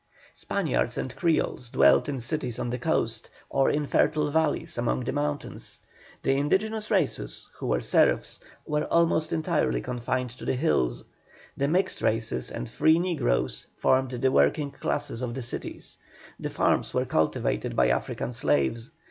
Spaniards 0.33 0.97
and 0.97 1.15
Creoles 1.15 1.69
dwelt 1.69 2.09
in 2.09 2.19
cities 2.19 2.57
on 2.57 2.71
the 2.71 2.79
coast, 2.79 3.29
or 3.51 3.69
in 3.69 3.85
fertile 3.85 4.31
valleys 4.31 4.75
among 4.75 5.01
the 5.01 5.11
mountains. 5.11 5.79
The 6.23 6.37
indigenous 6.39 6.89
races, 6.89 7.49
who 7.53 7.67
were 7.67 7.81
serfs, 7.81 8.39
were 8.65 8.85
almost 8.85 9.31
entirely 9.31 9.79
confined 9.79 10.31
to 10.31 10.45
the 10.45 10.55
hills; 10.55 11.03
the 11.55 11.67
mixed 11.67 12.01
races 12.01 12.49
and 12.49 12.67
free 12.67 12.97
negroes 12.97 13.67
formed 13.75 14.09
the 14.09 14.31
working 14.31 14.71
classes 14.71 15.21
of 15.21 15.35
the 15.35 15.43
cities; 15.43 15.99
the 16.39 16.49
farms 16.49 16.95
were 16.95 17.05
cultivated 17.05 17.75
by 17.75 17.89
African 17.89 18.33
slaves. 18.33 18.89